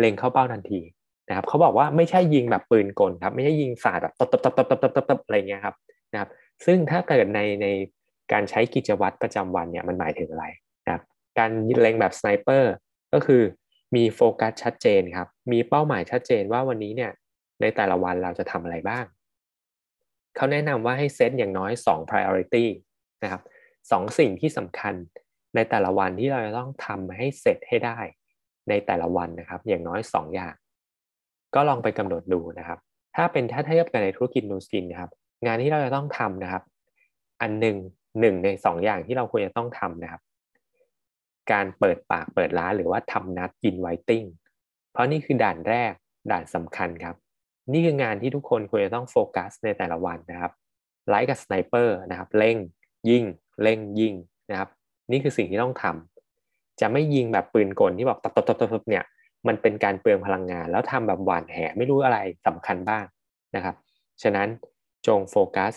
[0.00, 0.80] เล็งเข้าเป้าทันที
[1.28, 5.74] นะครับเขาบอกว่าไม่ใช่ยิงแบบปืนกลครับ ไม่ใช่ยิงสาดแบบตบตบตบตบตบตบตบอะไรเงี้ยครับ
[6.12, 6.30] นะครับ
[6.66, 7.66] ซึ่งถ้าเกิดในใน
[8.32, 10.44] การใช้กิจวัตรประจำวันเนี่ยมันหมายถึงอะไร
[10.84, 11.02] นะครับ
[11.38, 12.72] การเล็งแบบ sniper
[13.12, 13.42] ก็คือ
[13.94, 17.12] มีโฟกัสชัดเจนครับ มีเป้าหมายชัดเจนว่าวันนี้เนี่ย
[17.60, 19.04] ในแต่ละวันเราจะทำอะไรบ้าง
[20.36, 22.64] เขาแนะนำว่าให้เซตอย่างน้อย 2 priority
[23.22, 23.42] นะครับ
[23.90, 24.94] สองสิ่งที่สำคัญ
[25.54, 27.98] ในแต่ละวันที่เราจะต้องทำให้เสร็จให้ได้
[28.68, 30.54] ในแต่ละวันนะครับ อย่างน้อย 2 อย่าง
[31.54, 32.78] ก็ลองไปกำหนดดูนะครับ
[33.16, 35.10] ถ้าเป็นถ้าเทียบกันในธุรกิจ Nu Skin นะครับ
[35.46, 36.62] งานที่เราจะต้องทำนะครับ
[37.40, 37.76] อันหนึ่ง
[38.20, 40.20] หนึ่งในสองอย่างที่เราควรจะต้องทำนะครับ
[41.52, 44.24] การเปิดปากเปิดร้านหรือว่าทำนัด inviting
[44.92, 45.92] เพราะนี่คือด่านแรก
[46.30, 47.16] ด่านสำคัญครับ
[47.72, 50.52] นี่คืองานที่ทุกคนควรจะต้องโฟกัสในแต่ละวันนะครับ
[51.08, 52.56] like a sniper นะครับเล็ง
[53.08, 53.24] ยิง
[53.62, 54.14] เล็งยิง
[54.50, 54.68] นะครับ
[55.10, 59.04] นี่คือสิ่งที่ต้องทำจะไม่ยิงแบบปืนกลที่บอกตับตับตับตับเนี่ย
[59.46, 63.04] มันเป็นการเปลืองพลังงาน แล้วทำแบบหวานแหไม่รู้อะไรสำคัญบ้าง
[63.56, 63.74] นะครับ
[64.22, 64.48] ฉะนั้น
[65.06, 65.72] จงโฟกัส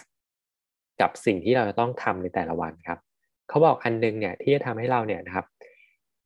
[1.01, 2.99] กับสิ่งที่เราจะต้องทำในแต่ละวันครับ
[3.49, 5.45] เขาบอกอันนึงเนี่ยที่จะทำให้เราเนี่ยนะครับ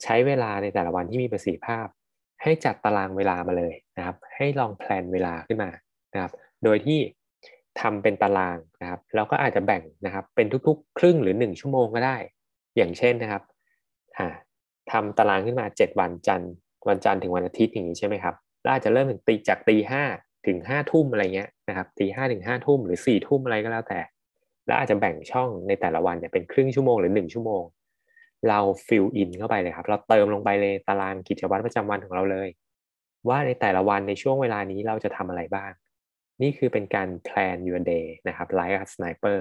[0.03, 1.87] ใช้เวลาในแต่ละวันที่มีประสิทธิภาพ
[2.43, 5.69] ให้จัดตารางเวลามาเลยนะครับ ให้ลองแพลนเวลาขึ้นมา
[6.13, 6.31] นะครับ
[6.63, 6.99] โดยที่
[7.81, 12.17] ทำเป็นตารางนะครับเราก็อาจจะแบ่งนะครับ เป็นทุกๆ ครึ่งหรือ 1 ชั่วโมงก็ได้
[12.77, 13.43] อย่างเช่นนะครับ
[14.91, 16.51] ทำตารางขึ้นมา 7 วันจันทร์
[16.87, 20.03] วันจันทร์ถึงวันอาทิตย์อย่างนี้ใช่ไหมครับแล้วอาจจะเริ่มตีจากตีห้า
[20.47, 23.99] ถึงห้าทุ่มอะไรเงี้ยนะครับตีห้าถึงห้าทุ่มหรือสี่ทุ่มอะไรก็แล้วแต่
[24.67, 27.63] แล้วอาจจะแบ่งช่องในแต่ละวันเนี่ยเป็นครึ่งชั่วโมงหรือหนึ่งชั่วโมง
[28.49, 32.49] เรา fill in เข้าไปเลยครับ เราเติมลงไปเลยตารางกิจวัตรประจำวันของเราเลย
[33.29, 35.71] ว่าในแต่ละวันในช่วงเวลานี้เราจะทำอะไรบ้าง
[36.41, 39.39] นี่คือเป็นการ plan your day นะครับ like a sniper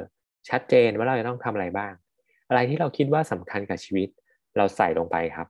[0.48, 1.92] ชัดเจนว่าเราจะต้องทำอะไรบ้าง
[2.48, 4.08] อะไรที่เราคิดว่าสำคัญกับชีวิต
[4.56, 5.48] เราใส่ลงไปครับ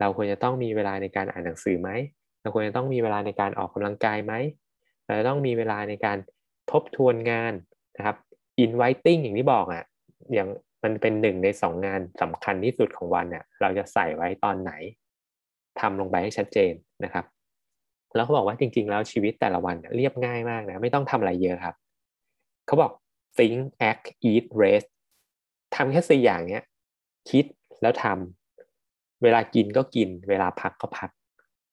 [0.00, 1.90] เราควรจะต้องมีเวลาในการอ่านหนังสือไหม
[2.40, 4.32] เราควรจะต้องมีเวลาในการออกกำลังกายไหม
[5.04, 6.18] เราต้องมีเวลาในการ
[6.70, 7.52] ทบทวนงาน
[7.96, 8.16] นะครับ
[8.64, 9.84] inviting อย่างที่บอกอะ่ะ
[10.34, 10.48] อย่าง
[10.84, 14.72] มันเป็นหนึ่งในสองงานสำคัญที่สุดของวันเนี่ยเราจะใส่ไว้ตอนไหน
[15.80, 16.72] ทำลงไปให้ชัดเจน
[17.04, 17.24] นะครับ
[18.14, 21.74] แล้วเขาบอกว่าจริง ๆ แล้วชีวิตแต่ละวันเรียบง่ายมากนะไม่ต้องทำอะไรเยอะครับ
[22.66, 22.92] เขาบอก
[23.38, 23.58] think
[23.90, 24.88] act eat rest
[25.74, 26.64] ทำแค่สี่อย่างเนี้ย
[27.30, 27.44] คิด
[27.82, 31.10] แล้วทำเวลากินก็กิน เวลาพักก็พัก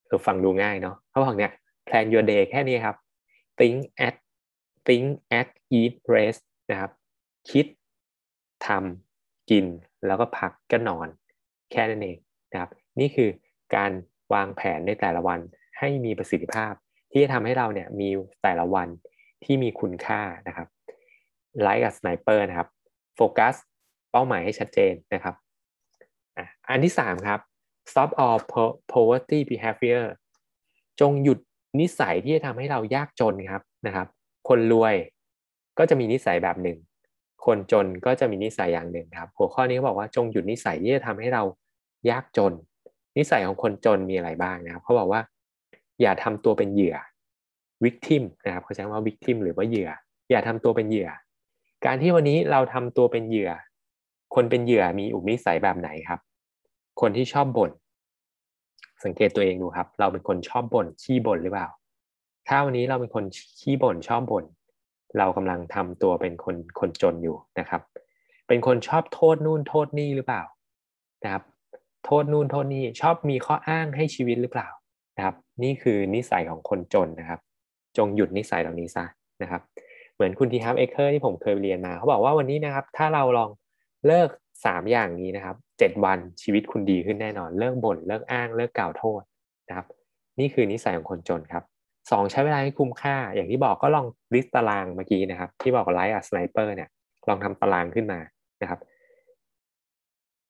[0.08, 1.52] เออฟังดูง่ายเนาะเขาบอกเนี่ย
[1.88, 2.96] plan your day แค่นี้ครับ
[3.60, 4.20] think act
[4.88, 5.08] think
[5.40, 6.92] act eat rest นะครับ
[7.52, 7.66] คิด
[8.68, 9.66] ทำกิน
[10.06, 11.08] แล้วก็พักก็นอน
[11.72, 12.18] แค่นั้นเอง
[12.52, 13.30] นะครับ นี่คือ
[13.76, 13.92] การ
[14.34, 15.40] วางแผนในแต่ละวัน
[15.80, 16.74] ให้มีประสิทธิภาพ
[17.12, 18.10] ที่จะทำให้เราเนี่ยมี
[18.44, 18.88] แต่ละวัน
[19.44, 20.68] ที่มีคุณค่านะครับ
[21.62, 22.70] like a sniper นะครับ
[23.16, 23.56] โฟกัส
[24.12, 25.36] เป้าหมายให้ชัดเจนนะครับ
[26.70, 27.40] อันที่สามครับ
[27.92, 28.40] stop all
[28.92, 30.04] poverty behavior
[31.02, 31.40] จงหยุด
[31.80, 34.08] นิสัยที่จะทำให้เรายากจนครับนะครับ
[34.48, 34.96] คนรวย
[35.78, 36.78] ก็จะมีนิสัยแบบหนึ่ง
[37.46, 41.44] คนจนก็จะมีนิสัยอย่างหนึ่งครับ หัวข้อนี้เขาบอกว่าจงหยุดนิสัยที่จะทำให้เรา
[42.10, 42.54] ยากจน
[43.18, 45.22] นิสัยของคนจนมีอะไรบ้างนะครับเขาบอกว่า
[46.02, 46.96] อย่าทำตัวเป็นเหยื่อ
[47.86, 49.90] victim นะครับเขาใช้ว่า victim หรือว่าเหยื่อ
[50.30, 51.10] อย่าทำตัวเป็นเหยื่อ
[51.86, 53.52] การที่วันนี้เราทำตัวเป็นเหยื่อ
[54.36, 56.20] คนเป็นเหยื่อมีอุปนิสัยแบบไหนครับ
[57.02, 57.72] คนที่ชอบบ่น
[59.04, 61.68] สังเกตตัวเองดูครับ เราเป็นคนชอบบ่นขี้บ่นหรือเปล่า
[62.48, 63.24] ถ้าวันนี้เราเป็นคน
[63.60, 64.46] ขี้บ่นชอบบ่น
[65.18, 67.82] เรากำลังทำตัวเป็นคนคนจนอยู่นะครับ
[68.48, 70.44] เป็นคนชอบโทษนู่นโทษนี่หรือเปล่า
[71.24, 71.44] นะครับ
[72.06, 74.70] โทษนู่นโทษนี่ชอบมีข้ออ้างให้ชีวิตหรือเปล่า
[75.18, 77.40] นะครับ นี่คือนิสัยของคนจนนะครับ
[77.98, 79.06] จงหยุดนิสัยเหล่านี้ซะ
[79.42, 79.62] นะครับ
[80.16, 83.50] เหมือนคุณทีฮับเอเคอร์ที่ผมเคยเรียนมาเขาบอกว่าวันนี้นะครับ ถ้าเราลอง
[84.08, 84.30] เลิก
[84.66, 89.22] สามอย่างนี้นะครับเจ็ดวันชีวิตคุณดีขึ้นแน่นอน เลิกบ่นเลิกอ้างเลิกกล่าวโทษ
[89.70, 89.88] นะครับ
[90.40, 91.64] นี่คือนิสัยของคนจนครับ
[92.10, 96.90] สองใช้เวลาให้คุ้มค่า อย่างที่บอกก็ลองlist ตารางเมื่อกี้นะครับ ที่บอก like a sniper เนี่ย
[97.30, 98.20] ลองทำตารางขึ้นมา
[98.62, 98.80] นะครับ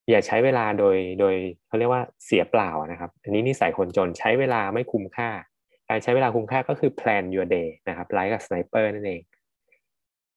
[0.09, 1.35] อย่าใช้เวลาโดยโดย
[1.67, 5.29] เขาเรียกว่าเสียเปล่านะครับ อันนี้นิสัยคนจนใช้เวลาไม่คุ้มค่า
[5.89, 9.21] การใช้เวลาคุ้มค่าก็คือ plan your day นะครับ like a sniper นั่นเอง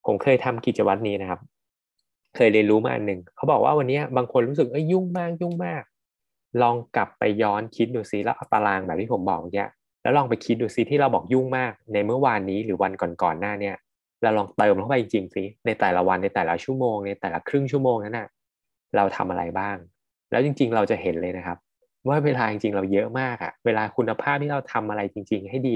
[0.07, 1.40] ผมเคยทำกิจวัตรนี้นะครับ
[2.37, 5.83] เคยเรียนรู้มาอันหนึ่งเขาบอกว่าวันนี้บางคนรู้สึกเอ้ยยุ่งมากยุ่งมาก
[6.62, 9.66] ลองกลับไปย้อนคิดดูซิแล้วเอาตารางแบบที่ผมบอกเมื่อกี้
[10.05, 13.77] แล้วลองไปคิดดูซิที่เราบอกยุ่งมากในเมื่อวานนี้หรือวันก่อนๆหน้าเนี่ย
[14.23, 18.29] เราลองเติมเข้าไปจริงๆสิในแต่ละวันในแต่ละชั่วโมงในแต่ละครึ่งชั่วโมงนั้นนะ
[18.97, 19.77] เราทำอะไรบ้าง
[20.31, 21.59] แล้วจริง ๆ เราจะเห็นเลยนะครับ
[22.09, 25.75] ว่าเวลาจริงๆ เราเยอะมากอะเวลาคุณภาพที่เราทำอะไรจริง ๆ ให้ดี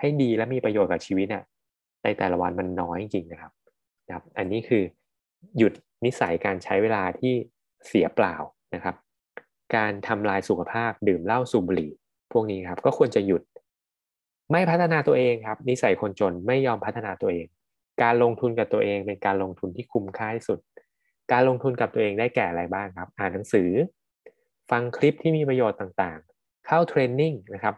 [0.00, 1.44] ให้ดีและมีประโยชน์กับชีวิตอะ
[2.04, 3.52] ในแต่ละวันมันน้อยจริงๆนะครับ
[4.06, 4.82] นะครับ อันนี้คือ
[5.58, 5.72] หยุด
[6.04, 7.34] นิสัยการใช้เวลาที่
[7.86, 8.34] เสียเปล่า
[8.74, 8.94] นะครับ
[9.76, 11.90] การทำลายสุขภาพดื่มเหล้าสูบบุหรี่
[12.32, 13.42] พวกนี้ครับก็ควรจะหยุด
[14.52, 17.46] ไม่พัฒนาตัวเองครับ นิสัยคนจนไม่ยอมพัฒนาตัวเอง
[18.02, 20.58] การลงทุนกับตัวเองเป็นการลงทุนที่คุ้มค่าที่สุด
[21.32, 23.70] การลงทุนกับตัวเองได้แก่อะไรบ้างครับ อ่านหนังสือ
[24.70, 27.74] ฟังคลิปที่มีประโยชน์ต่างๆ เข้าเทรนนิ่งนะครับ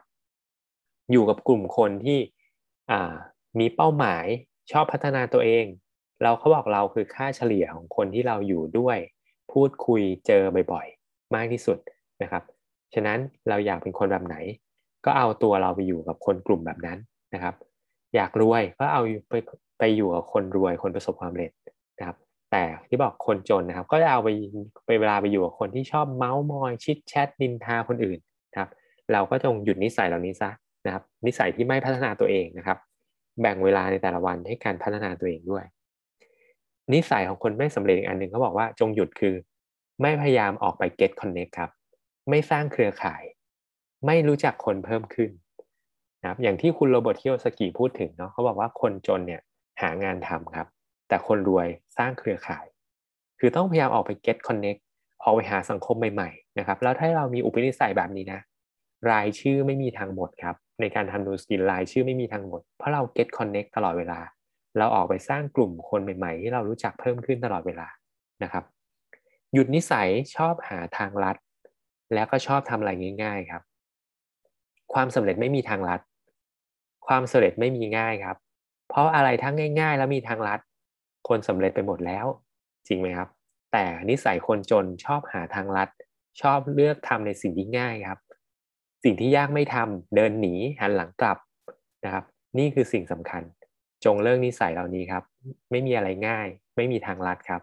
[1.13, 2.19] อยู่กับกลุ่มคนที่
[3.59, 4.27] มีเป้าหมาย
[4.73, 5.65] ชอบพัฒนาตัวเอง
[6.23, 8.99] เราเขาบอกเราคือค่าเฉลี่ยของคนที่เราอยู่ด้วย
[9.53, 11.79] พูดคุยเจอบ่อยๆ มากที่สุด
[12.23, 12.43] นะครับ
[12.95, 14.37] ฉะนั้นเราอยากเป็นคนแบบไหน
[15.07, 16.99] ก็เอาตัวเราไปอยู่กับคนกลุ่มแบบนั้น
[17.35, 17.55] นะครับ
[18.14, 19.35] อยากรวยก็เอาไป
[19.79, 21.51] ไปอยู่กับคนรวยคนประสบความสำเร็จ
[21.99, 22.16] นะครับ
[22.53, 24.29] แต่ที่บอกคนจนนะครับ ก็จะเอาไป
[24.87, 28.19] ไปเวลาไปอยู่กับคนที่ชอบเมาส์มอยชิดแชทนินทาคนอื่น
[28.53, 28.71] นะครับ
[29.12, 30.51] เราก็จงหยุดนิสัยเหล่านี้ซะ
[30.87, 32.79] นะครับ นิสัยที่ไม่พัฒนาตัวเองนะครับ
[33.40, 35.64] แบ่งเวลาในแต่ละวันให้การพัฒนาตัวเองด้วย
[36.95, 39.35] นิสัยของคนไม่สำเร็จอีกอันหนึ่งเขาบอกว่าจงหยุดคือ
[40.03, 41.71] ไม่พยายามออกไป get connect ครับ
[42.31, 43.23] ไม่สร้างเครือข่าย
[44.07, 45.31] ไม่รู้จักคนเพิ่มขึ้น
[46.21, 49.42] นะครับอย่างที่คุณ Robert Kiyosaki พูดถึงเนาะเขาบอกว่าคนจนเนี่ย
[49.81, 50.66] หางานทำครับ
[51.09, 52.64] แต่คนรวยสร้างเครือข่าย
[53.38, 54.81] คือต้องพยายามออกไป get connect
[55.23, 58.40] ออกไปหาสังคมใหม่ๆนะครับแล้วถ้าเรามีอุปนิสัยแบบนี้นะ
[59.11, 64.21] รายชื่อไม่มีทางหมดครับ ในการทำ Nu Skin รายชื่อไม่มีทางหมด เพราะเรา get connect ตลอดเวลา
[64.79, 67.88] เราออกไปสร้างกลุ่มคนใหม่ๆ ที่เรารู้จักเพิ่มขึ้นตลอดเวลา
[68.42, 68.64] นะครับ
[69.53, 71.37] หยุดนิสัยชอบหาทางลัด
[72.14, 72.90] แล้วก็ชอบทำอะไร
[73.23, 73.62] ง่าย ๆ ครับ
[74.92, 76.01] ความสำเร็จไม่มีทางลัด
[77.07, 78.37] ความสำเร็จไม่มีง่ายครับ
[78.88, 80.61] เพราะอะไรทั้งง่าย ๆ แล้วมีทางลัด
[81.29, 82.27] คนสำเร็จไปหมดแล้ว
[82.88, 83.29] จริงไหมครับ
[83.72, 85.88] แต่นิสัยคนจนชอบหาทางลัด
[86.40, 88.20] ชอบเลือกทำในสิ่งที่ง่ายครับ
[89.05, 91.38] สิ่งที่ยากไม่ทำเดินหนีหันหลังกลับ
[92.05, 92.25] นะครับ
[92.59, 93.42] นี่คือสิ่งสำคัญ
[94.05, 95.22] จงเลิกนิสัยเหล่านี้ครับ
[95.70, 97.62] ไม่มีอะไรง่าย ไม่มีทางลัดครับ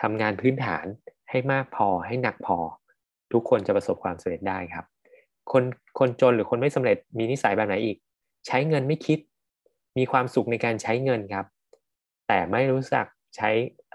[0.00, 0.86] ทำงานพื้นฐาน
[1.30, 2.58] ให้มากพอให้หนักพอ
[3.32, 4.84] ทุกคนจะประสบความสำเร็จได้ครับ
[5.52, 5.64] คน
[5.98, 7.96] คนจนหรือคนไม่สำเร็จมีนิสัยแบบไหนอีก
[8.46, 9.18] ใช้เงินไม่คิด
[9.98, 11.46] มีความสุขในการใช้เงินครับ
[12.28, 13.50] แต่ไม่รู้จักใช้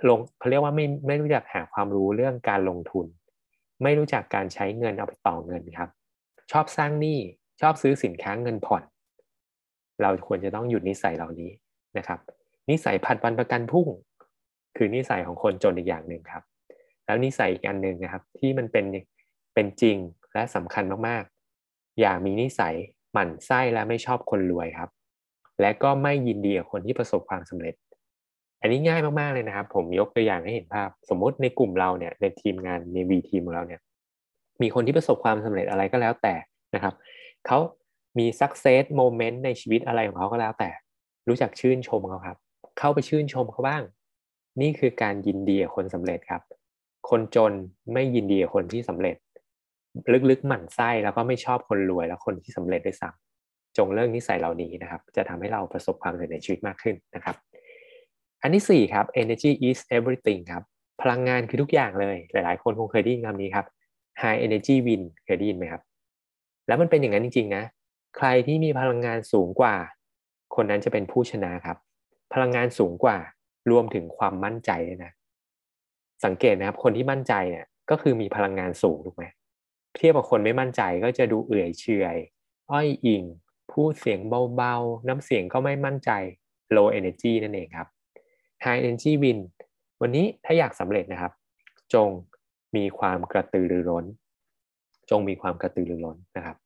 [0.10, 3.06] ลงเขาเรียกว่าไม่ไม่รู้จักหาความรู้เรื่องการลงทุน
[3.84, 5.90] ไม่รู้จักการใช้เงินเอาไปต่อเงินครับ
[6.52, 7.20] ชอบสร้างหนี้
[7.62, 8.84] ชอบซื้อสินค้าเงินผ่อน
[10.02, 11.52] เราควรจะต้องหยุดนิสัยเหล่านี้
[11.98, 12.20] นะครับ
[12.70, 13.88] นิสัยผัดวันประกันพุ่ง
[14.78, 16.44] คือนิสัยของคนจนอีกอย่างหนึ่งครับ
[17.06, 18.86] แล้วนิสัยอีกอันหนึ่งนะครับ ที่มันเป็น
[19.54, 19.98] เป็นจริง
[20.34, 21.24] และสำคัญมาก
[22.00, 22.76] อย่ามีนิสัย
[23.14, 24.90] หมั่นไส้และไม่ชอบคนรวยครับ
[25.62, 27.76] และก็ไม่ยินดีกับคนที่ประสบความสำเร็จ
[28.62, 33.82] อันนี้ง่ายมากๆเลยนะครับ ผมยกตัวอย่างให้เห็นภาพ สมมุติในกลุ่มเราเนี่ยในทีมงานในวีทีมของเราเนี่ย
[34.62, 36.36] มีคนที่ประสบความสำเร็จอะไรก็แล้วแต่
[36.76, 36.94] นะครับ
[37.46, 37.60] เขา
[38.18, 40.70] มี success moment ในชีวิตอะไรของเขาก็แล้วแต่
[41.28, 42.38] รู้จักชื่นชมเขาครับ
[42.80, 43.84] เข้าไปชื่นชมเขาบ้าง
[44.62, 46.42] นี่คือการยินดีกับคนสำเร็จครับ
[47.10, 47.54] คนจน
[47.94, 49.16] ไม่ยินดีกับคนที่สำเร็จ
[50.30, 57.36] ลึกๆหมั่นไส้แล้วก็ไม่ชอบคนรวยแล้วคนที่สำเร็จด้วยซ้ำจงเลิกนิสัยเหล่านี้นะครับ จะทำให้เราประสบความสำเร็จในชีวิตมากขึ้นนะครับ
[58.42, 60.64] อันที่4ครับ energy is everything ครับ
[61.02, 63.66] พลังงานคือทุกอย่างเลย หลาย ๆ คนคงเคยได้ยินคำนี้ครับ
[64.22, 65.82] high energy win เคยได้ยินไหมครับ
[66.68, 67.64] แล้วมันเป็นอย่างนั้นจริง ๆ นะ
[68.18, 69.76] ใครที่มีพลังงานสูงกว่า
[70.56, 71.78] คนนั้นจะเป็นผู้ชนะครับ
[72.34, 73.18] พลังงานสูงกว่า
[73.72, 75.12] รวมถึงความมั่นใจด้วยนะ
[76.26, 79.26] สังเกตนะครับ คนที่มั่นใจเนี่ยก็คือมีพลังงานสูงถูกไหม
[79.96, 81.84] เทียบกับคนไม่มั่นใจก็จะดูเอื่อยเฉ
[82.16, 82.18] ย
[82.72, 83.24] อ้อยอิง
[83.72, 84.20] พูดเสียง
[84.56, 86.12] เบาๆ น้ำเสียงก็ไม่มั่นใจ
[86.76, 87.88] low energy นั่นเองครับ
[88.64, 89.40] high energy win
[90.02, 91.32] วันนี้ถ้าอยากสำเร็จนะครับ
[91.94, 92.10] จง
[92.76, 94.06] มีความกระตือรือร้น
[95.10, 96.58] จงมีความกระตือรือร้นนะครับ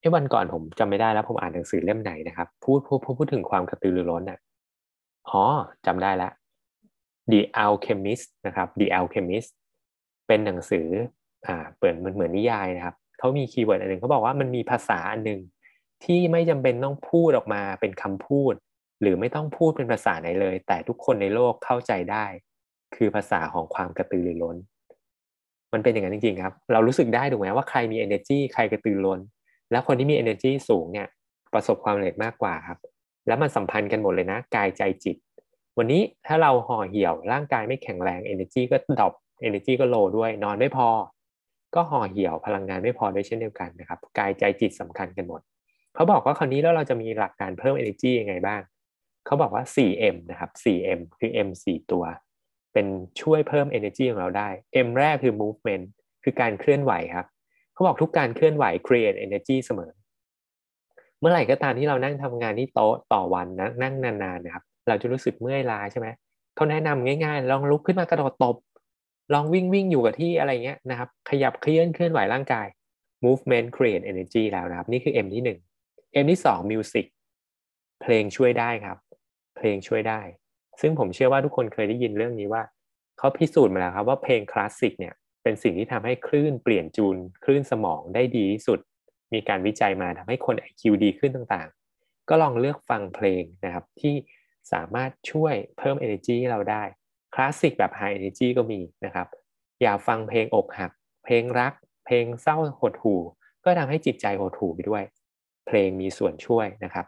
[0.00, 4.38] ไอ้วันก่อนผมจำไม่ได้แล้วผมอ่านหนังสือเล่มไหนนะครับ พูดพูดพูดถึงความกระตือรือร้นอะ
[5.28, 5.42] อ๋อ
[5.86, 6.32] จำได้แล้ว
[7.32, 9.50] The Alchemist นะครับ The Alchemist
[10.26, 10.86] เป็นหนังสือ
[11.46, 15.40] อ่าเปิดมันเหมือนนิยายนะครับเขามี keyword อันหนึ่งเขาบอกว่ามันมีภาษาอันหนึ่ง
[16.04, 18.54] ที่ไม่จำเป็นต้องพูดออกมาเป็นคำพูด
[19.00, 22.24] หรือไม่ต้องพูดเป็นภาษาไหนเลย แต่ทุกคนในโลกเข้าใจได้
[22.94, 24.56] คือภาษาของความกระตือรือร้น
[25.72, 29.20] มันเป็นอย่างนั้นจริงๆครับ เรารู้สึกได้ถูกไหมว่าใครมี energy ใครกระตือร้น
[29.70, 31.08] แล้วคนที่มี energy สูงเนี่ย
[31.52, 32.78] ประสบความสำเร็จมากกว่าครับ
[33.26, 35.16] แล้วมันสัมพันธ์กันหมดเลยนะ กายใจจิต
[35.78, 39.12] วันนี้ถ้าเราห่อเหี่ยวร่างกายไม่แข็งแรง energy ก็ดรอป
[39.46, 40.88] energy ก็โลด้วย นอนไม่พอ
[41.74, 45.40] ก็ห่อเหี่ยวพลังงานไม่พอด้วยเช่นเดียวกันนะครับกายใจจิตสำคัญกันหมด
[45.94, 48.60] เขาบอกว่าคราวนี้แล้วเราจะมีหลักการเพิ่ม energy ยังไงบ้าง
[49.26, 52.04] เขาบอกว่า 4M นะครับ 4M คือ M 4 ตัว
[52.72, 52.86] เป็น
[53.20, 54.48] ช่วยเพิ่ม energy ของเราได้
[54.86, 55.84] M แรกคือ movement
[56.24, 57.26] คือการเคลื่อนไหวครับ
[57.74, 59.90] เขาบอกทุกการเคลื่อนไหว create energy เสมอ
[61.20, 66.08] เมื่อไหร่ก็ตามที่เรานั่งทำงานที่โต๊ะต่อวันนะนั่งนานๆนะครับเราจะรู้สึกเมื่อยล้าใช่ไหม
[66.54, 68.56] เขาแนะนำง่ายๆลองลุกขึ้นมากระโดดตบ
[69.32, 72.66] ลองวิ่งวิ่งอยู่กับที่อะไรเงี้ยนะครับ ขยับเคลื่อนเคลื่อนไหวร่างกาย
[73.24, 75.58] movement create energy แล้วนะครับ นี่คือ M ที่หนึ่ง
[76.22, 77.06] M ที่สอง music
[78.02, 78.98] เพลงช่วยได้ครับ
[79.56, 80.20] เพลงช่วยได้
[80.80, 82.62] ซึ่งผมเชื่อว่าทุกคนเคยได้ยินเรื่องนี้ว่า
[83.18, 88.78] เขาพิสูจน์มาแล้วครับว่าเพลงคลาสสิกเนี่ยเป็นสิ่งที่ทำให้คลื่นเปลี่ยนจูน คลื่นสมองได้ดีที่สุด
[89.32, 94.14] มีการวิจัยมาทำให้คน IQ ดีขึ้นต่างๆ ก็ลองเลือกฟังเพลงนะครับที่
[94.72, 96.82] สามารถช่วยเพิ่ม energy ให้เราได้
[97.34, 99.26] คลาสสิกแบบ high energy ก็มีนะครับ
[99.82, 100.90] อย่าฟังเพลงอกหัก
[101.24, 101.72] เพลงรัก
[102.06, 103.20] เพลงเศร้าหดหู่
[103.64, 105.04] ก็ทำให้จิตใจหดหู่ไปด้วย
[105.66, 107.06] เพลงมีส่วนช่วยนะครับ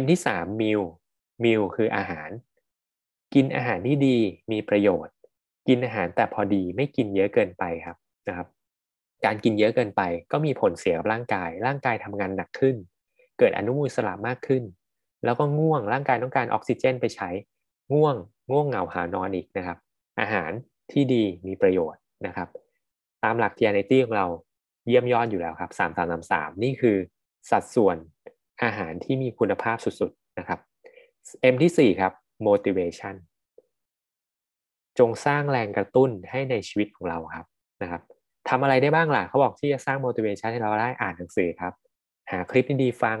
[0.00, 0.82] M ที่3 meal
[1.42, 2.30] meal คืออาหาร
[3.34, 4.18] กินอาหารที่ดี
[4.52, 5.14] มีประโยชน์
[5.68, 7.96] กินอาหารแต่พอดีไม่กินเยอะเกินไปครับ
[8.28, 8.48] นะครับ
[9.24, 12.76] การกินเยอะเกินไปก็มีผลเสียกับร่างกาย ร่างกายทำงานหนักขึ้น
[13.38, 14.62] เกิดอนุมูลอิสระมากขึ้น
[15.24, 17.30] แล้วก็ง่วงร่างกายต้องการออกซิเจนไปใช้
[17.94, 18.16] ง่วง
[18.50, 19.78] ง่วงเหงาหานอนอีกนะครับ
[20.20, 20.50] อาหาร
[20.92, 22.48] ที่ดีมีประโยชน์นะครับ
[23.24, 24.26] ตามหลัก TNT ของเรา
[24.86, 26.96] เยี่ยมยอดอยู่แล้วครับ3 3 3 3 นี่คือ
[27.50, 27.96] สัดส่วน
[28.62, 30.58] อาหารที่มีคุณภาพสุดๆนะครับ
[31.52, 32.12] M ที่ 4 ครับ
[32.46, 33.14] motivation
[34.98, 37.46] จงสร้างแรงกระตุ้นให้ในชีวิตของเราครับ
[37.82, 38.02] นะครับ
[38.48, 41.72] ทำอะไรได้บ้างล่ะเขาบอกที่จะสร้าง motivation ให้เราได้อ่านหนังสือครับ
[42.30, 43.18] หาคลิปดีๆฟัง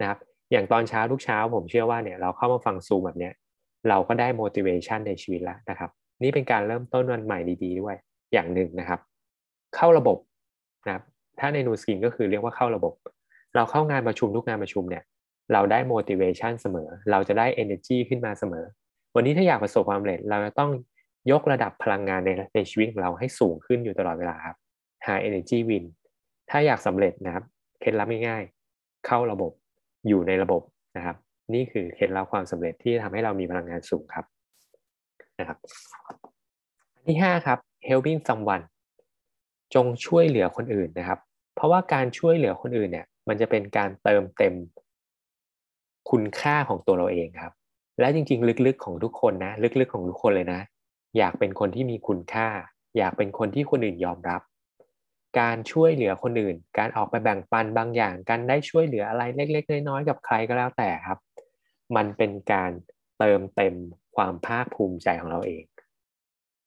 [0.00, 0.18] นะครับ
[0.52, 3.34] อย่างตอนเช้าทุกเช้าผมเชื่อว่าเนี่ยเราเข้ามาฟังซูมแบบเนี้ย
[3.88, 5.90] เราก็ได้ motivation ในชีวิตแล้วนะครับ
[6.22, 7.96] นี่เป็นการเริ่มต้นวันใหม่ดีๆด้วย
[8.32, 9.00] อย่างหนึ่งนะครับ
[9.76, 10.18] เข้าระบบ
[10.86, 11.04] นะครับ
[11.38, 12.94] ถ้าในนูสกินก็คือเรียกว่าเข้าระบบ
[13.54, 15.02] เราเข้างานประชุมทุกงานประชุมเนี่ย
[15.52, 18.64] เราได้ motivation เสมอ เราจะได้ energy ขึ้นมาเสมอ
[19.14, 20.70] วันนี้ถ้าอยากประสบความสำเร็จเราจะต้อง
[21.32, 24.56] ยกระดับพลังงานในในชีวิตของเราให้สูงขึ้นอยู่ตลอดเวลาครับ
[25.06, 25.84] high energy win
[26.50, 27.44] ถ้าอยากสำเร็จนะครับ
[27.80, 29.52] เคล็ดลับง่ายๆ เข้าระบบ
[30.08, 30.62] อยู่ในระบบ
[30.96, 31.16] นะครับ
[31.54, 34.24] นี่คือเคล็ดลับความสำเร็จที่ทำให้เรามีพลังงานสูงครับ
[35.38, 35.58] นะครับ
[36.94, 37.58] อันที่5ครับ
[37.88, 38.64] helping someone
[39.74, 41.18] จงช่วยเหลือคนอื่นนะครับ
[41.54, 44.54] เพราะว่าการช่วยเหลือคนอื่นเนี่ย มันจะเป็นการเติมเต็ม
[46.10, 47.52] คุณค่าของตัวเราเองครับ
[48.00, 50.60] และจริง ๆ ลึกๆของทุกคนนะ ลึกๆของทุกคนเลยนะ
[51.18, 52.48] อยากเป็นคนที่มีคุณค่า
[52.96, 54.42] อยากเป็นคนที่คนอื่นยอมรับ
[55.40, 61.18] การช่วยเหลือคนอื่น การออกไปแบ่งปันบางอย่าง การได้ช่วยเหลืออะไรเล็ก ๆ น้อยๆกับใครก็แล้วแต่ครับ
[61.96, 62.70] มันเป็นการ
[63.18, 63.74] เติมเต็ม
[64.16, 65.64] ความภาคภูมิใจของเราเอง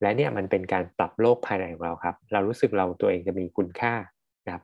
[0.02, 3.94] และเนี่ยมันเป็นการปรับโลกภายในของเราครับ เรารู้สึกเราตัวเองจะมีคุณค่า
[4.46, 4.64] นะครับ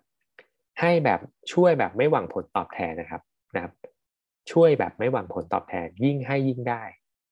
[0.80, 1.20] ให้แบบ
[1.54, 3.22] ช่วยแบบไม่หวังผลตอบแทนนะครับ
[3.56, 3.74] นะครับ
[4.52, 6.84] ช่วยแบบไม่หวังผลตอบแทน ยิ่งให้ยิ่งได้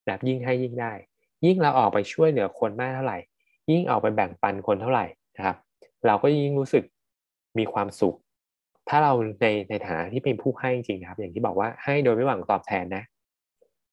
[0.05, 0.93] นะครับยิ่งให้ยิ่งได้
[1.45, 3.19] ยิ่งเราออกไปช่วยเหลือคนมากเท่าไหร่
[3.71, 5.05] ยิ่งออกไปแบ่งปันคนเท่าไหร่
[5.37, 5.57] นะครับ
[6.05, 6.83] เราก็ยิ่งรู้สึก
[7.57, 8.17] มีความสุข
[8.89, 13.03] ถ้าเราในในฐานะที่เป็นผู้ให้จริงครับ อย่างที่บอกว่าให้โดยไม่หวังตอบแทนนะ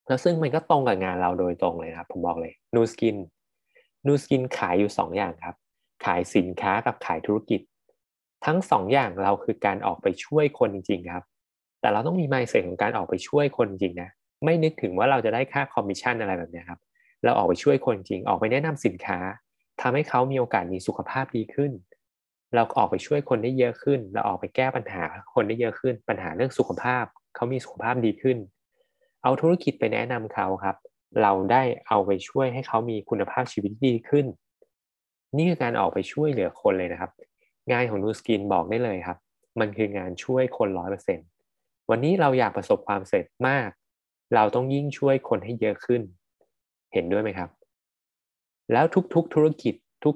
[0.06, 3.16] แล้วซึ่งมันก็ตรงกับงานเราโดยตรงเลยครับ ผมบอกเลยนูสกิน
[4.06, 5.54] นูสกินขายอยู่ 2 อย่างครับ
[6.04, 7.60] ขายสินค้ากับขายธุรกิจ
[8.44, 11.24] ทั้ง 2 อย่างเราคือการออกไปช่วยคนจริง ๆ ครับ
[11.80, 14.08] แต่เราต้องมีไม n ์เซ็ของการออกไปช่วยคนจริงนะ
[14.44, 16.80] ไม่นึกถึงว่าเราจะได้ค่าคอมมิชชั่นอะไรแบบนี้ครับ
[17.24, 19.18] เราออกไปช่วยคนจริงออกไปแนะนำสินค้า
[19.80, 21.72] ทำให้เขามีโอกาสมีสุขภาพดีขึ้น
[22.54, 28.36] เราออกไปช่วยคนได้เยอะขึ้น เราออกไปแก้ปัญหาคนได้เยอะขึ้น ปัญหาเรื่องสุขภาพเขามีสุขภาพดีขึ้น
[29.22, 30.76] เอาธุรกิจไปแนะนำเขาครับ
[31.22, 34.26] เราได้เอาไปช่วยให้เขามีคุณภาพชีวิตดีขึ้น
[35.36, 37.10] นี่คือการออกไปช่วยเหลือคนเลยนะครับ
[37.70, 39.18] งานของนูสกินบอกได้เลยครับ
[39.60, 41.26] มันคืองานช่วยคนร้อยเปอร์เซ็นต์
[41.90, 43.68] วันนี้เราอยากประสบความสำเร็จมาก
[44.34, 46.02] เราต้องยิ่งช่วยคนให้เยอะขึ้น
[46.92, 47.50] เห็นด้วยไหมครับ
[48.72, 49.74] แล้วทุกๆธุรกิจ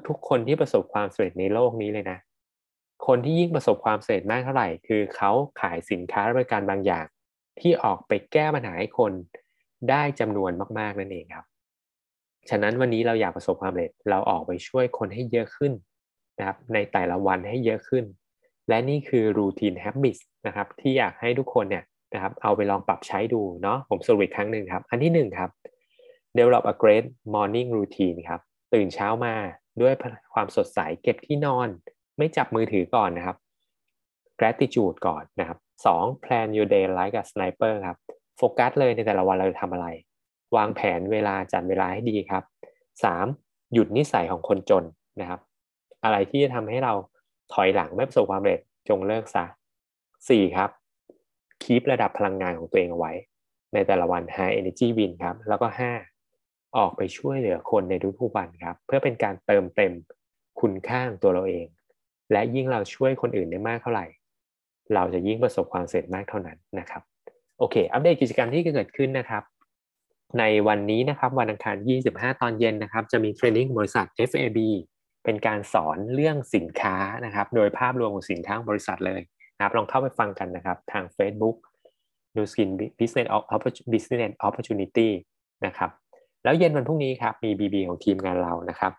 [0.08, 2.18] ทุกๆ คนที่ประสบความสำเร็จในโลกนี้เลยนะ
[3.06, 7.06] คนที่ยิ่งประสบความสำเร็จมากเท่าไหร่ คือเขาขายสินค้าบริการบางอย่าง
[7.60, 9.12] ที่ออกไปแก้ปัญหาให้คน
[9.90, 11.46] ได้จำนวนมาก ๆ นั่นเองครับ
[12.50, 15.72] ฉะนั้นวันนี้เราอยากประสบความสำเร็จเราออกไปช่วยคนให้เยอะขึ้น
[16.38, 18.04] นะครับในแต่ละวันให้เยอะขึ้น
[18.68, 25.50] และนี่คือ routine habits นะครับที่อยากให้ทุกคนเนี่ยนะครับเอาไปลองปรับใช้ดูเนาะผมสรุปอีกครั้งหนึ่งครับ อันที่หนึ่งครับ
[26.36, 28.40] develop a great morning routine ครับ
[28.74, 29.34] ตื่นเช้ามา
[29.80, 29.92] ด้วย
[30.34, 31.68] ความสดใสเก็บที่นอน
[32.18, 33.36] ไม่จับมือถือก่อนนะครับ
[34.38, 37.98] gratitude ก่อนนะครับ สอง plan your day like a sniper ครับ
[38.36, 39.86] โฟกัสเลยในแต่ละวันเราจะทำอะไร
[40.56, 42.42] วางแผนเวลาจัดเวลาให้ดีครับ
[43.04, 43.26] สาม
[43.72, 44.84] หยุดนิสัยของคนจน
[45.20, 45.40] นะครับ
[46.04, 46.92] อะไรที่จะทำให้เรา
[47.52, 49.44] ถอยหลังไม่ประสบความสำเร็จจงเลิกซะ
[50.28, 50.70] สี่ครับ
[51.62, 53.12] คีประดับพลังงานของตัวเองเอาไว้
[53.74, 55.92] ในแต่ละวัน high energy win ครับ แล้วก็ห้า
[56.76, 59.92] ออกไปช่วยเหลือคนในทุกๆวันครับ เพื่อเป็นการเติมเต็ม
[60.60, 61.66] คุณค่าของตัวเราเอง
[62.32, 64.06] และยิ่งเราช่วยคนอื่นได้มากเท่าไหร่
[64.94, 67.02] เราจะยิ่งประสบความสำเร็จมากเท่านั้นนะครับ
[67.58, 69.42] โอเค อัปเดตกิจกรรมที่เกิดขึ้นนะครับ
[70.38, 71.76] ในวันนี้นะครับวันอังคาร
[72.08, 74.58] 25 ตอนเย็นนะครับ จะมีเทรนนิ่งบริษัท FAB
[75.24, 79.20] เป็นการสอนเรื่องสินค้านะครับ โดยภาพรวมของสินค้าบริษัทเลย
[79.56, 81.56] นะครับลองเข้าไปฟังกันนะครับทาง Facebook
[82.36, 82.70] n e w Skin
[83.00, 83.28] Business
[83.92, 85.08] Business Opportunity
[85.66, 85.90] นะครับ
[86.44, 88.92] แล้วเย็นวันพรุ่งนี้ครับมี BB ของทีมงานเรานะครับ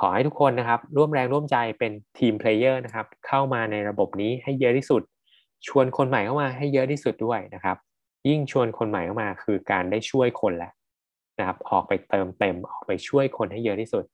[0.00, 5.02] ขอให้ทุกคนนะครับร่วมแรงร่วมใจเป็น team player นะครับเข้ามาในระบบนี้ให้เยอะที่สุด
[5.68, 7.76] ชวนคนใหม่เข้ามาให้เยอะที่สุดด้วยนะครับ
[8.28, 10.72] ยิ่งชวนคนใหม่เข้ามาคือการได้ช่วยคนแล้ว
[11.38, 14.04] นะครับออกไปเติมเต็มออกไปช่วยคนให้เยอะที่สุด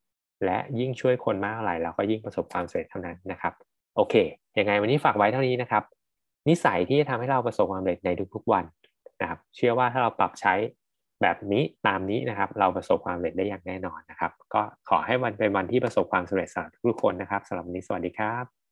[0.45, 3.53] และยิ่งช่วยคนมากเท่าไหร่เราก็ยิ่งประสบความสำเร็จเท่านั้นนะครับ
[3.95, 4.15] โอเค
[4.59, 5.83] ยังไงวันนี้ฝากไว้เท่านี้นะครับ
[6.49, 8.65] นิสัยที่จะทำให้เราประสบความสำเร็จในทุกๆวัน
[9.21, 10.53] นะครับ เชื่อว่าถ้าเราปรับใช้
[11.21, 18.62] แบบนี้ตามนี้นะครับ เราประสบความสำเร็จได้อย่างแน่นอนนะครับ ก็ขอให้วันเป็นวันที่ประสบความสำเร็จสำหรับทุกคนนะครับสำหรับวันนี้สวัสดีครับ